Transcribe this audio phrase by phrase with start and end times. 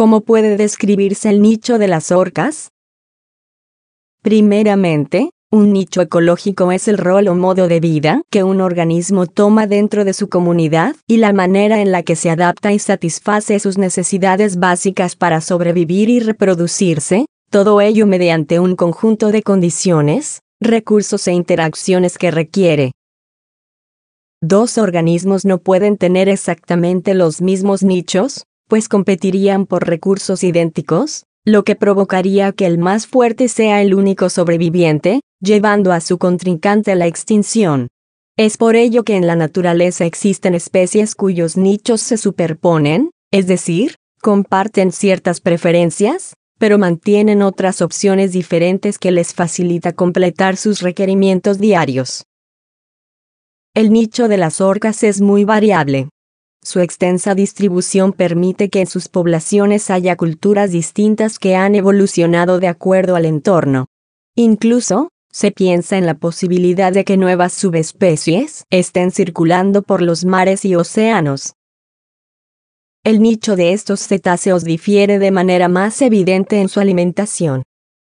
[0.00, 2.70] ¿Cómo puede describirse el nicho de las orcas?
[4.22, 9.66] Primeramente, un nicho ecológico es el rol o modo de vida que un organismo toma
[9.66, 13.76] dentro de su comunidad y la manera en la que se adapta y satisface sus
[13.76, 21.34] necesidades básicas para sobrevivir y reproducirse, todo ello mediante un conjunto de condiciones, recursos e
[21.34, 22.92] interacciones que requiere.
[24.40, 31.64] Dos organismos no pueden tener exactamente los mismos nichos, pues competirían por recursos idénticos, lo
[31.64, 36.94] que provocaría que el más fuerte sea el único sobreviviente, llevando a su contrincante a
[36.94, 37.88] la extinción.
[38.38, 43.96] Es por ello que en la naturaleza existen especies cuyos nichos se superponen, es decir,
[44.22, 52.24] comparten ciertas preferencias, pero mantienen otras opciones diferentes que les facilita completar sus requerimientos diarios.
[53.74, 56.08] El nicho de las orcas es muy variable.
[56.62, 62.68] Su extensa distribución permite que en sus poblaciones haya culturas distintas que han evolucionado de
[62.68, 63.86] acuerdo al entorno.
[64.36, 70.64] Incluso, se piensa en la posibilidad de que nuevas subespecies estén circulando por los mares
[70.64, 71.54] y océanos.
[73.04, 77.62] El nicho de estos cetáceos difiere de manera más evidente en su alimentación.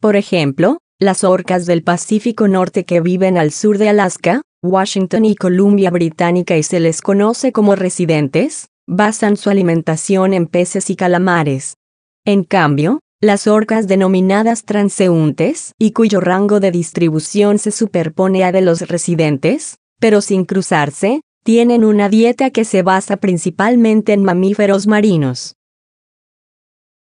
[0.00, 5.36] Por ejemplo, las orcas del Pacífico Norte que viven al sur de Alaska, Washington y
[5.36, 11.76] Columbia Británica y se les conoce como residentes, basan su alimentación en peces y calamares.
[12.24, 18.60] En cambio, las orcas denominadas transeúntes, y cuyo rango de distribución se superpone a de
[18.60, 25.54] los residentes, pero sin cruzarse, tienen una dieta que se basa principalmente en mamíferos marinos.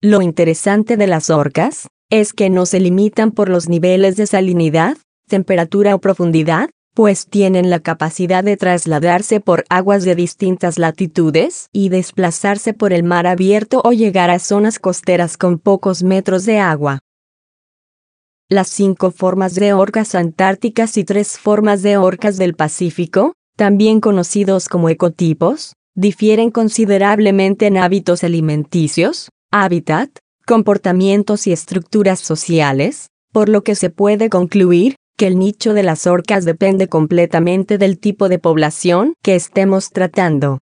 [0.01, 4.97] Lo interesante de las orcas es que no se limitan por los niveles de salinidad,
[5.27, 11.89] temperatura o profundidad, pues tienen la capacidad de trasladarse por aguas de distintas latitudes y
[11.89, 16.99] desplazarse por el mar abierto o llegar a zonas costeras con pocos metros de agua.
[18.47, 24.69] Las cinco formas de orcas antárticas y tres formas de orcas del Pacífico, también conocidos
[24.69, 30.09] como ecotipos, difieren considerablemente en hábitos alimenticios, hábitat,
[30.45, 36.07] comportamientos y estructuras sociales, por lo que se puede concluir que el nicho de las
[36.07, 40.62] orcas depende completamente del tipo de población que estemos tratando.